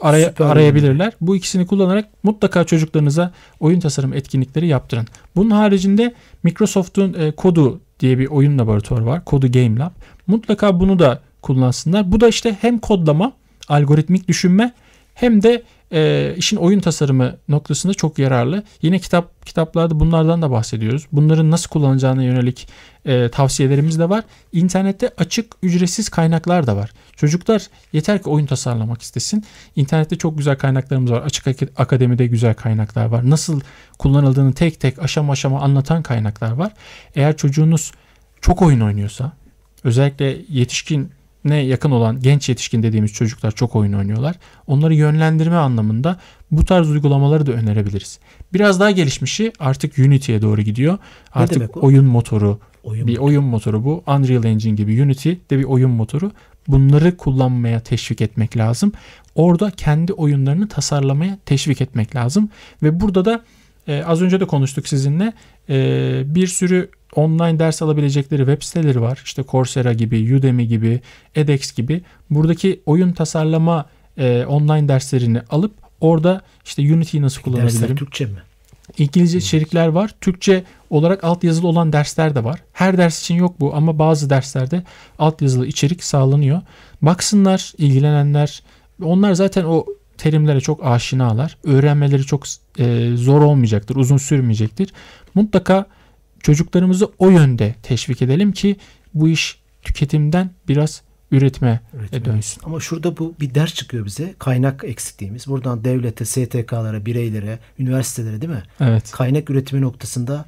[0.00, 1.12] araya, Süper arayabilirler.
[1.20, 5.06] Bu ikisini kullanarak mutlaka çocuklarınıza oyun tasarım etkinlikleri yaptırın.
[5.36, 9.24] Bunun haricinde Microsoft'un e, Kodu diye bir oyun laboratuvarı var.
[9.24, 9.90] Kodu Game Lab.
[10.26, 12.12] Mutlaka bunu da kullansınlar.
[12.12, 13.32] Bu da işte hem kodlama,
[13.68, 14.72] algoritmik düşünme
[15.20, 18.62] hem de e, işin oyun tasarımı noktasında çok yararlı.
[18.82, 21.06] Yine kitap kitaplarda bunlardan da bahsediyoruz.
[21.12, 22.68] Bunların nasıl kullanacağına yönelik
[23.04, 24.24] e, tavsiyelerimiz de var.
[24.52, 26.90] İnternette açık ücretsiz kaynaklar da var.
[27.16, 29.44] Çocuklar yeter ki oyun tasarlamak istesin.
[29.76, 31.22] İnternette çok güzel kaynaklarımız var.
[31.22, 33.30] Açık Ak- Akademi'de güzel kaynaklar var.
[33.30, 33.60] Nasıl
[33.98, 36.72] kullanıldığını tek tek aşama aşama anlatan kaynaklar var.
[37.14, 37.92] Eğer çocuğunuz
[38.40, 39.32] çok oyun oynuyorsa
[39.84, 41.10] özellikle yetişkin
[41.48, 44.36] ne yakın olan genç yetişkin dediğimiz çocuklar çok oyun oynuyorlar.
[44.66, 46.16] Onları yönlendirme anlamında
[46.50, 48.18] bu tarz uygulamaları da önerebiliriz.
[48.52, 50.98] Biraz daha gelişmişi artık Unity'ye doğru gidiyor.
[51.32, 52.58] Artık oyun motoru,
[52.88, 54.02] Oyun bir oyun motoru bu.
[54.06, 56.32] Unreal Engine gibi Unity de bir oyun motoru.
[56.68, 58.92] Bunları kullanmaya teşvik etmek lazım.
[59.34, 62.48] Orada kendi oyunlarını tasarlamaya teşvik etmek lazım.
[62.82, 63.44] Ve burada da
[63.88, 65.32] e, az önce de konuştuk sizinle.
[65.68, 69.20] E, bir sürü online ders alabilecekleri web siteleri var.
[69.24, 71.00] İşte Coursera gibi, Udemy gibi,
[71.34, 72.02] edX gibi.
[72.30, 77.96] Buradaki oyun tasarlama e, online derslerini alıp orada işte Unity'yi nasıl Dersler kullanabilirim?
[77.96, 78.38] Türkçe mi?
[78.98, 80.10] İngilizce içerikler var.
[80.20, 82.60] Türkçe olarak altyazılı olan dersler de var.
[82.72, 84.82] Her ders için yok bu ama bazı derslerde
[85.18, 86.60] altyazılı içerik sağlanıyor.
[87.02, 88.62] Baksınlar ilgilenenler.
[89.02, 89.86] Onlar zaten o
[90.18, 91.58] terimlere çok aşinalar.
[91.64, 92.44] Öğrenmeleri çok
[92.78, 94.92] e, zor olmayacaktır, uzun sürmeyecektir.
[95.34, 95.86] Mutlaka
[96.42, 98.76] çocuklarımızı o yönde teşvik edelim ki
[99.14, 102.24] bu iş tüketimden biraz üretime Üretime.
[102.24, 102.62] dönsün.
[102.64, 104.34] Ama şurada bu bir ders çıkıyor bize.
[104.38, 105.46] Kaynak eksikliğimiz.
[105.46, 108.62] Buradan devlete, STK'lara, bireylere, üniversitelere değil mi?
[108.80, 110.44] Evet, Kaynak üretimi noktasında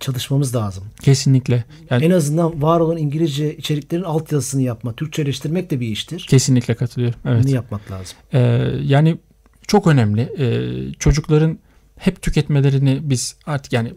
[0.00, 0.84] çalışmamız lazım.
[1.02, 1.64] kesinlikle.
[1.90, 6.26] Yani En azından var olan İngilizce içeriklerin altyazısını yapma, Türkçeleştirmek de bir iştir.
[6.30, 7.18] kesinlikle katılıyorum.
[7.24, 7.44] Evet.
[7.44, 8.16] Bunu yapmak lazım.
[8.32, 8.38] Ee,
[8.82, 9.18] yani
[9.66, 10.20] çok önemli.
[10.38, 11.58] Ee, çocukların
[11.96, 13.92] hep tüketmelerini biz artık yani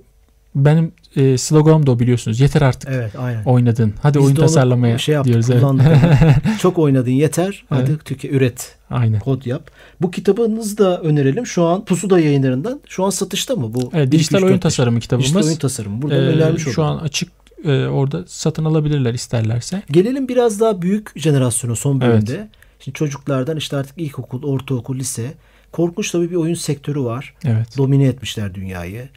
[0.56, 2.40] benim e, sloganım da o biliyorsunuz.
[2.40, 3.44] Yeter artık Evet, aynen.
[3.44, 3.94] oynadın.
[4.02, 5.50] Hadi Biz oyun tasarlamaya şey yaptık, diyoruz.
[5.50, 6.36] Evet.
[6.62, 7.66] Çok oynadın yeter.
[7.70, 9.20] Hadi tüke, üret, Aynen.
[9.20, 9.72] kod yap.
[10.02, 11.46] Bu kitabınızı da önerelim.
[11.46, 12.80] Şu an Pusuda yayınlarından.
[12.88, 13.90] Şu an satışta mı bu?
[13.94, 14.62] Evet, dijital oyun dört, beş.
[14.62, 15.26] tasarımı kitabımız.
[15.26, 16.02] Dijital oyun tasarımı.
[16.02, 16.98] Burada Ee, önermiş şu olalım.
[16.98, 17.30] an açık
[17.66, 19.82] e, orada satın alabilirler isterlerse.
[19.92, 22.14] Gelelim biraz daha büyük jenerasyona son Evet.
[22.14, 22.48] bölümde.
[22.80, 25.34] Şimdi çocuklardan işte artık ilkokul, ortaokul, lise.
[25.72, 27.34] Korkunç tabii bir oyun sektörü var.
[27.46, 27.78] Evet.
[27.78, 29.10] Domine etmişler dünyayı.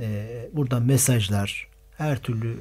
[0.00, 2.56] Ee, buradan mesajlar, her türlü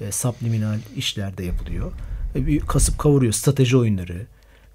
[0.00, 1.92] e, subliminal işler de yapılıyor.
[2.34, 4.26] E, bir kasıp kavuruyor strateji oyunları.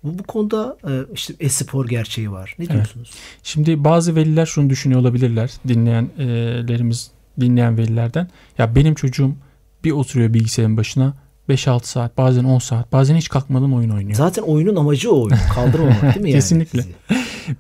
[0.04, 2.56] Bu, bu konuda e, işte e-spor gerçeği var.
[2.60, 3.12] Ne diyorsunuz?
[3.44, 5.52] Şimdi bazı veliler şunu düşünüyor olabilirler.
[5.68, 8.30] Dinleyenlerimiz, dinleyen velilerden.
[8.58, 9.36] Ya benim çocuğum
[9.84, 11.14] bir oturuyor bilgisayarın başına
[11.50, 14.16] 5-6 saat bazen 10 saat bazen hiç kalkmadan oyun oynuyor.
[14.16, 15.36] Zaten oyunun amacı o oyun.
[15.56, 16.40] Kaldırmamak değil mi yani?
[16.40, 16.82] Kesinlikle.
[16.82, 16.94] sizi?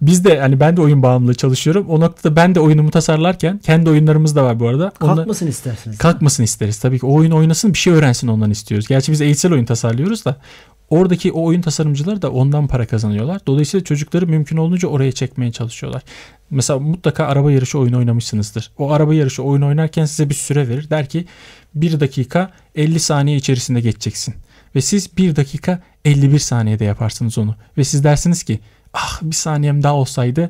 [0.01, 1.85] Biz de hani ben de oyun bağımlılığı çalışıyorum.
[1.89, 4.89] O noktada ben de oyunumu tasarlarken kendi oyunlarımız da var bu arada.
[4.89, 5.97] Kalkmasın istersiniz.
[5.97, 6.79] kalkmasın isteriz.
[6.79, 8.87] Tabii ki o oyun oynasın bir şey öğrensin ondan istiyoruz.
[8.87, 10.35] Gerçi biz eğitsel oyun tasarlıyoruz da
[10.93, 13.41] oradaki o oyun tasarımcıları da ondan para kazanıyorlar.
[13.47, 16.03] Dolayısıyla çocukları mümkün olduğunca oraya çekmeye çalışıyorlar.
[16.49, 18.71] Mesela mutlaka araba yarışı oyunu oynamışsınızdır.
[18.77, 20.89] O araba yarışı oyunu oynarken size bir süre verir.
[20.89, 21.25] Der ki
[21.75, 24.36] 1 dakika 50 saniye içerisinde geçeceksin.
[24.75, 27.56] Ve siz 1 dakika 51 saniyede yaparsınız onu.
[27.77, 28.60] Ve siz dersiniz ki
[28.93, 30.49] ah bir saniyem daha olsaydı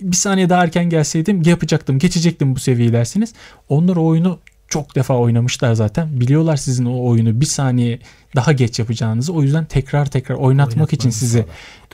[0.00, 3.32] bir saniye daha erken gelseydim yapacaktım geçecektim bu seviyeyi dersiniz.
[3.68, 6.20] Onlar o oyunu çok defa oynamışlar zaten.
[6.20, 7.98] Biliyorlar sizin o oyunu bir saniye
[8.36, 9.32] daha geç yapacağınızı.
[9.32, 11.44] O yüzden tekrar tekrar oynatmak için Oynatmanızı sizi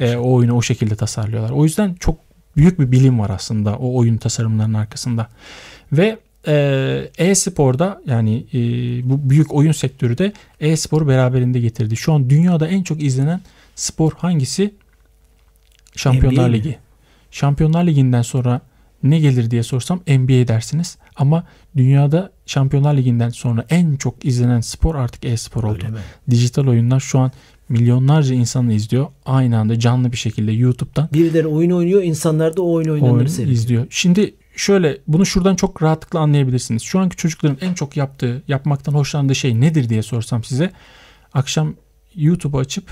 [0.00, 1.50] e, o oyunu o şekilde tasarlıyorlar.
[1.50, 2.16] O yüzden çok
[2.56, 5.28] büyük bir bilim var aslında o oyun tasarımlarının arkasında.
[5.92, 8.58] Ve e, e-sporda yani e,
[9.10, 11.96] bu büyük oyun sektörü de e-sporu beraberinde getirdi.
[11.96, 13.40] Şu an dünyada en çok izlenen
[13.74, 14.74] spor hangisi?
[15.96, 16.54] Şampiyonlar NBA mi?
[16.54, 16.78] Ligi.
[17.30, 18.60] Şampiyonlar Ligi'nden sonra
[19.04, 20.98] ne gelir diye sorsam NBA dersiniz.
[21.16, 21.44] Ama
[21.76, 25.84] dünyada Şampiyonlar Ligi'nden sonra en çok izlenen spor artık e-spor oldu.
[26.30, 27.32] Dijital oyunlar şu an
[27.68, 29.06] milyonlarca insanı izliyor.
[29.26, 33.26] Aynı anda canlı bir şekilde YouTube'dan Birileri oyun oynuyor, insanlar da o oyun oynananları oyun
[33.26, 33.58] seyrediyor.
[33.58, 33.86] izliyor.
[33.90, 36.82] Şimdi şöyle bunu şuradan çok rahatlıkla anlayabilirsiniz.
[36.82, 40.70] Şu anki çocukların en çok yaptığı, yapmaktan hoşlandığı şey nedir diye sorsam size.
[41.34, 41.74] Akşam
[42.14, 42.90] YouTube'u açıp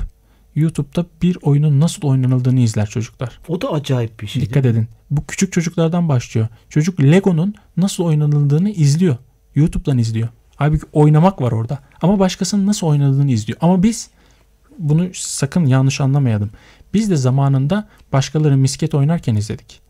[0.55, 3.41] YouTube'da bir oyunun nasıl oynanıldığını izler çocuklar.
[3.49, 4.43] O da acayip bir şey.
[4.43, 4.89] Dikkat edin.
[5.11, 6.49] Bu küçük çocuklardan başlıyor.
[6.69, 9.17] Çocuk Lego'nun nasıl oynanıldığını izliyor.
[9.55, 10.29] YouTube'dan izliyor.
[10.57, 11.79] Halbuki oynamak var orada.
[12.03, 13.59] Ama başkasının nasıl oynadığını izliyor.
[13.63, 14.11] Ama biz
[14.79, 16.51] bunu sakın yanlış anlamayalım.
[16.95, 19.81] Biz de zamanında başkaları misket oynarken izledik.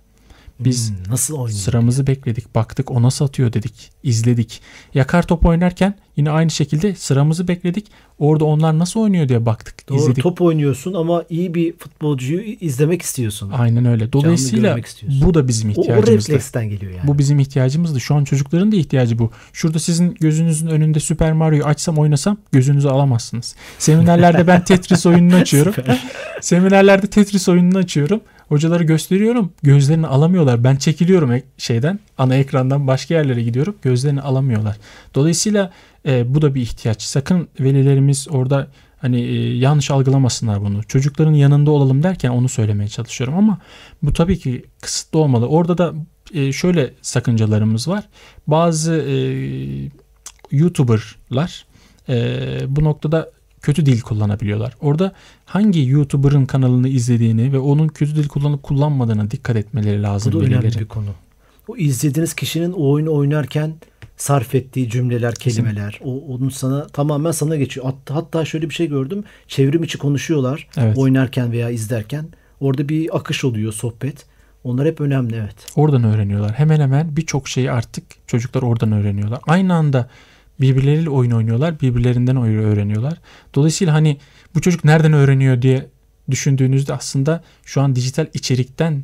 [0.64, 1.58] Biz Hmm, nasıl oynuyor?
[1.58, 2.54] Sıramızı bekledik.
[2.54, 3.90] Baktık o nasıl atıyor dedik.
[4.02, 4.60] izledik.
[4.94, 7.86] Yakar top oynarken yine aynı şekilde sıramızı bekledik.
[8.18, 9.88] Orada onlar nasıl oynuyor diye baktık.
[9.88, 10.22] Doğru izledik.
[10.22, 13.50] top oynuyorsun ama iyi bir futbolcuyu izlemek istiyorsun.
[13.50, 14.12] Aynen öyle.
[14.12, 14.78] Dolayısıyla
[15.24, 16.12] bu da bizim o, o ihtiyacımızdı.
[16.32, 17.06] refleksten geliyor yani.
[17.08, 18.00] Bu bizim ihtiyacımızdı.
[18.00, 19.30] Şu an çocukların da ihtiyacı bu.
[19.52, 23.54] Şurada sizin gözünüzün önünde Super Mario'yu açsam oynasam gözünüzü alamazsınız.
[23.78, 25.74] Seminerlerde ben Tetris oyununu açıyorum.
[26.40, 28.20] Seminerlerde Tetris oyununu açıyorum.
[28.52, 29.52] Hocaları gösteriyorum.
[29.62, 30.64] Gözlerini alamıyorlar.
[30.64, 33.76] Ben çekiliyorum ek- şeyden, ana ekrandan başka yerlere gidiyorum.
[33.82, 34.76] Gözlerini alamıyorlar.
[35.14, 35.72] Dolayısıyla
[36.06, 37.02] e, bu da bir ihtiyaç.
[37.02, 40.82] Sakın velilerimiz orada hani e, yanlış algılamasınlar bunu.
[40.84, 43.58] Çocukların yanında olalım derken onu söylemeye çalışıyorum ama
[44.02, 45.46] bu tabii ki kısıtlı olmalı.
[45.48, 45.94] Orada da
[46.34, 48.04] e, şöyle sakıncalarımız var.
[48.46, 49.14] Bazı e,
[50.50, 51.64] YouTuber'lar
[52.08, 52.38] e,
[52.68, 53.30] bu noktada
[53.62, 54.76] kötü dil kullanabiliyorlar.
[54.80, 55.12] Orada
[55.44, 60.38] hangi YouTuber'ın kanalını izlediğini ve onun kötü dil kullanıp kullanmadığına dikkat etmeleri Bu lazım da
[60.38, 61.06] önemli bir konu.
[61.68, 63.74] O izlediğiniz kişinin o oyunu oynarken
[64.16, 67.86] sarf ettiği cümleler, kelimeler, o onun sana tamamen sana geçiyor.
[67.86, 69.24] Hatta, hatta şöyle bir şey gördüm.
[69.48, 70.98] Çevrim içi konuşuyorlar Evet.
[70.98, 72.26] oynarken veya izlerken.
[72.60, 74.26] Orada bir akış oluyor, sohbet.
[74.64, 75.56] Onlar hep önemli evet.
[75.76, 76.52] Oradan öğreniyorlar.
[76.52, 79.40] Hemen hemen birçok şeyi artık çocuklar oradan öğreniyorlar.
[79.46, 80.08] Aynı anda
[80.62, 81.80] birbirleriyle oyun oynuyorlar.
[81.80, 83.18] Birbirlerinden oyun öğreniyorlar.
[83.54, 84.16] Dolayısıyla hani
[84.54, 85.86] bu çocuk nereden öğreniyor diye
[86.30, 89.02] düşündüğünüzde aslında şu an dijital içerikten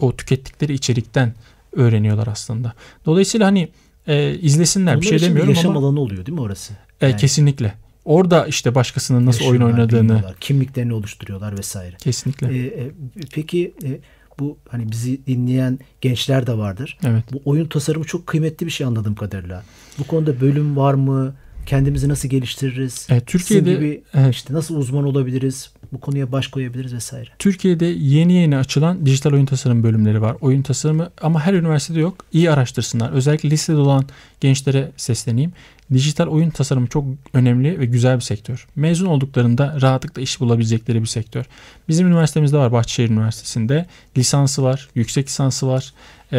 [0.00, 1.34] o tükettikleri içerikten
[1.72, 2.72] öğreniyorlar aslında.
[3.06, 3.68] Dolayısıyla hani
[4.06, 6.72] e, izlesinler Onlar bir şey demiyorum yaşam ama alanı oluyor değil mi orası?
[7.00, 7.16] e, yani.
[7.16, 7.74] kesinlikle.
[8.04, 11.96] Orada işte başkasının nasıl oyun oynadığını bilmiyorlar, kimliklerini oluşturuyorlar vesaire.
[11.96, 12.58] kesinlikle.
[12.58, 12.90] Ee, e,
[13.32, 13.98] peki e,
[14.38, 16.98] bu hani bizi dinleyen gençler de vardır.
[17.06, 17.24] Evet.
[17.32, 19.62] Bu oyun tasarımı çok kıymetli bir şey anladığım kadarıyla.
[19.98, 21.34] Bu konuda bölüm var mı?
[21.68, 23.06] Kendimizi nasıl geliştiririz?
[23.10, 24.34] E, Türkiye'de Sizin gibi evet.
[24.34, 25.70] işte nasıl uzman olabiliriz?
[25.92, 27.30] Bu konuya baş koyabiliriz vesaire.
[27.38, 30.36] Türkiye'de yeni yeni açılan dijital oyun tasarım bölümleri var.
[30.40, 32.24] Oyun tasarımı ama her üniversitede yok.
[32.32, 33.12] İyi araştırsınlar.
[33.12, 34.04] Özellikle lisede olan
[34.40, 35.52] gençlere sesleneyim.
[35.92, 37.04] Dijital oyun tasarımı çok
[37.34, 38.66] önemli ve güzel bir sektör.
[38.76, 41.44] Mezun olduklarında rahatlıkla iş bulabilecekleri bir sektör.
[41.88, 43.86] Bizim üniversitemizde var Bahçeşehir Üniversitesi'nde.
[44.18, 45.92] Lisansı var, yüksek lisansı var.
[46.32, 46.38] Ee,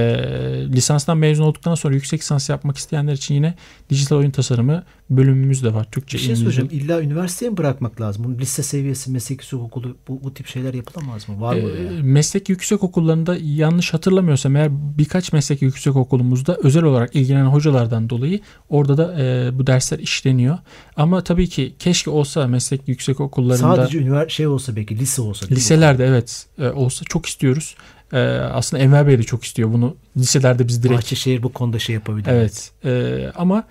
[0.73, 3.53] lisanstan mezun olduktan sonra yüksek lisans yapmak isteyenler için yine
[3.89, 5.87] dijital oyun tasarımı bölümümüz de var.
[5.91, 6.61] Türkçe, Bir şey İngilizce.
[6.61, 6.69] soracağım.
[6.83, 8.23] İlla üniversiteye mi bırakmak lazım?
[8.23, 11.41] Bunun lise seviyesi, meslek yüksek okulu bu, bu tip şeyler yapılamaz mı?
[11.41, 11.69] Var mı?
[11.69, 12.01] Öyle?
[12.01, 18.39] meslek yüksek okullarında yanlış hatırlamıyorsam eğer birkaç meslek yüksek okulumuzda özel olarak ilgilenen hocalardan dolayı
[18.69, 20.57] orada da e, bu dersler işleniyor.
[20.95, 25.41] Ama tabii ki keşke olsa meslek yüksek okullarında Sadece üniversite şey olsa belki lise olsa.
[25.41, 25.55] değil mi?
[25.57, 27.75] liselerde evet e, olsa çok istiyoruz.
[28.13, 29.95] E, aslında Enver Bey de çok istiyor bunu.
[30.17, 32.27] Liselerde biz direkt Bahçeşehir bu konuda şey yapabilir.
[32.29, 32.71] Evet.
[32.85, 33.63] Ee, ama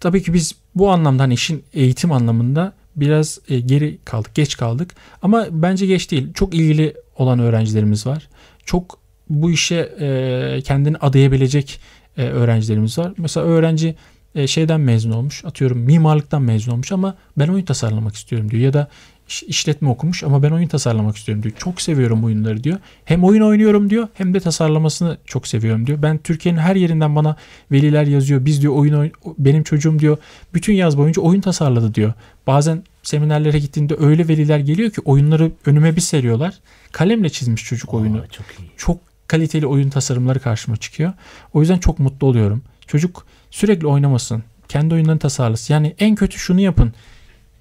[0.00, 4.94] tabii ki biz bu anlamda hani işin eğitim anlamında biraz e, geri kaldık, geç kaldık.
[5.22, 6.32] Ama bence geç değil.
[6.32, 8.28] Çok ilgili olan öğrencilerimiz var.
[8.64, 11.80] Çok bu işe e, kendini adayabilecek
[12.16, 13.12] e, öğrencilerimiz var.
[13.18, 13.94] Mesela öğrenci
[14.34, 18.62] e, şeyden mezun olmuş, atıyorum mimarlıktan mezun olmuş ama ben oyun tasarlamak istiyorum diyor.
[18.62, 18.88] Ya da
[19.46, 21.54] işletme okumuş ama ben oyun tasarlamak istiyorum diyor.
[21.58, 22.78] Çok seviyorum oyunları diyor.
[23.04, 26.02] Hem oyun oynuyorum diyor hem de tasarlamasını çok seviyorum diyor.
[26.02, 27.36] Ben Türkiye'nin her yerinden bana
[27.72, 28.44] veliler yazıyor.
[28.44, 30.18] Biz diyor oyun oyn benim çocuğum diyor
[30.54, 32.12] bütün yaz boyunca oyun tasarladı diyor.
[32.46, 36.54] Bazen seminerlere gittiğinde öyle veliler geliyor ki oyunları önüme bir seriyorlar.
[36.92, 38.22] Kalemle çizmiş çocuk Aa, oyunu.
[38.30, 38.70] çok iyi.
[38.76, 41.12] Çok kaliteli oyun tasarımları karşıma çıkıyor.
[41.52, 42.62] O yüzden çok mutlu oluyorum.
[42.86, 44.42] Çocuk sürekli oynamasın.
[44.68, 45.74] Kendi oyunlarını tasarlasın.
[45.74, 46.92] Yani en kötü şunu yapın.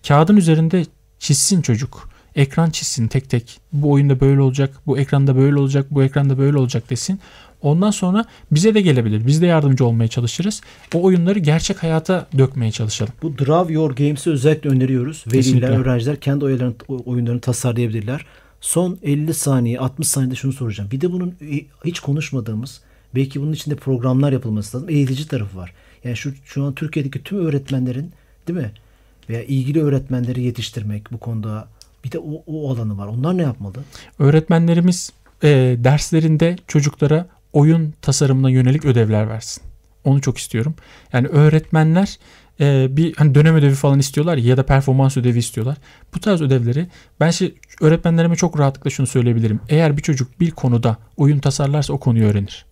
[0.07, 0.85] Kağıdın üzerinde
[1.25, 2.09] çizsin çocuk.
[2.35, 3.59] Ekran çizsin tek tek.
[3.73, 7.19] Bu oyunda böyle olacak, bu ekranda böyle olacak, bu ekranda böyle olacak desin.
[7.61, 9.27] Ondan sonra bize de gelebilir.
[9.27, 10.61] Biz de yardımcı olmaya çalışırız.
[10.93, 13.13] O oyunları gerçek hayata dökmeye çalışalım.
[13.21, 15.23] Bu Draw Your Games'i özellikle öneriyoruz.
[15.33, 18.25] Veliler, öğrenciler kendi oyunlarını, oyunlarını tasarlayabilirler.
[18.61, 20.91] Son 50 saniye, 60 saniyede şunu soracağım.
[20.91, 21.35] Bir de bunun
[21.85, 22.81] hiç konuşmadığımız,
[23.15, 24.89] belki bunun içinde programlar yapılması lazım.
[24.89, 25.73] Eğitici tarafı var.
[26.03, 28.11] Yani şu şu an Türkiye'deki tüm öğretmenlerin,
[28.47, 28.71] değil mi?
[29.29, 31.67] Veya ilgili öğretmenleri yetiştirmek bu konuda
[32.03, 33.07] bir de o, o alanı var.
[33.07, 33.75] Onlar ne yapmalı?
[34.19, 35.11] Öğretmenlerimiz
[35.43, 39.63] e, derslerinde çocuklara oyun tasarımına yönelik ödevler versin.
[40.03, 40.75] Onu çok istiyorum.
[41.13, 42.17] Yani öğretmenler
[42.59, 45.77] e, bir hani dönem ödevi falan istiyorlar ya da performans ödevi istiyorlar.
[46.15, 46.87] Bu tarz ödevleri
[47.19, 49.59] ben şey, öğretmenlerime çok rahatlıkla şunu söyleyebilirim.
[49.69, 52.65] Eğer bir çocuk bir konuda oyun tasarlarsa o konuyu öğrenir.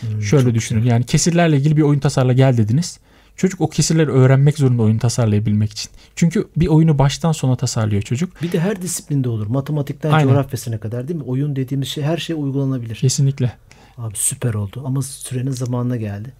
[0.00, 0.80] Hmm, Şöyle düşünün.
[0.80, 0.92] güzel.
[0.92, 2.98] Yani kesirlerle ilgili bir oyun tasarla gel dediniz.
[3.40, 5.90] Çocuk o kesirleri öğrenmek zorunda oyun tasarlayabilmek için.
[6.16, 8.42] Çünkü bir oyunu baştan sona tasarlıyor çocuk.
[8.42, 9.46] Bir de her disiplinde olur.
[9.46, 10.28] Matematikten Aynen.
[10.28, 11.24] coğrafyasına kadar değil mi?
[11.26, 12.94] Oyun dediğimiz şey her şey uygulanabilir.
[12.94, 13.52] Kesinlikle.
[13.98, 16.32] Abi süper oldu ama sürenin zamanına geldi.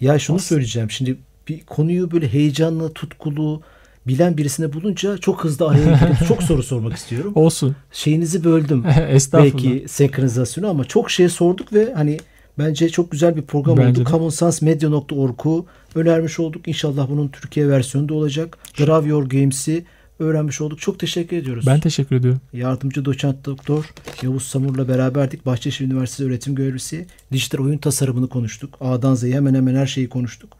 [0.00, 0.46] Ya şunu Olsun.
[0.46, 0.90] söyleyeceğim.
[0.90, 1.16] Şimdi
[1.48, 3.62] bir konuyu böyle heyecanlı, tutkulu,
[4.06, 7.32] bilen birisine bulunca çok hızlı araya girip çok soru sormak istiyorum.
[7.36, 7.76] Olsun.
[7.92, 8.84] Şeyinizi böldüm.
[9.08, 9.54] Estağfurullah.
[9.54, 12.18] Belki senkronizasyonu ama çok şey sorduk ve hani
[12.58, 14.10] bence çok güzel bir program Bence oldu.
[14.10, 16.68] commonsensemedia.org'u önermiş olduk.
[16.68, 18.58] İnşallah bunun Türkiye versiyonu da olacak.
[18.78, 19.84] Draw Your Games'i
[20.18, 20.80] öğrenmiş olduk.
[20.80, 21.66] Çok teşekkür ediyoruz.
[21.66, 22.40] Ben teşekkür ediyorum.
[22.52, 23.84] Yardımcı doçent doktor
[24.22, 25.46] Yavuz Samur'la beraberdik.
[25.46, 27.06] Bahçeşehir Üniversitesi öğretim görevlisi.
[27.32, 28.74] Dijital oyun tasarımını konuştuk.
[28.80, 30.52] A'dan Z'ye hemen hemen her şeyi konuştuk.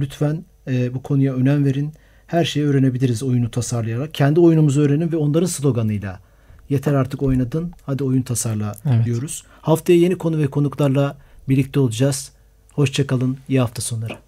[0.00, 1.92] Lütfen e, bu konuya önem verin.
[2.26, 4.14] Her şeyi öğrenebiliriz oyunu tasarlayarak.
[4.14, 6.20] Kendi oyunumuzu öğrenin ve onların sloganıyla.
[6.68, 7.72] Yeter artık oynadın.
[7.86, 9.06] Hadi oyun tasarla Evet.
[9.06, 9.42] diyoruz.
[9.60, 11.16] Haftaya yeni konu ve konuklarla
[11.48, 12.32] birlikte olacağız.
[12.72, 13.38] Hoşçakalın.
[13.48, 14.18] İyi hafta sonları.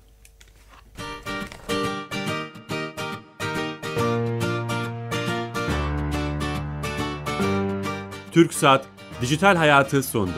[8.33, 8.87] TürkSat
[9.21, 10.33] Dijital Hayatı sondu.